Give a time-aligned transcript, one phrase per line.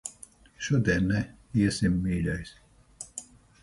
[0.67, 1.21] Šodien ne.
[1.65, 2.59] Iesim, mīļais.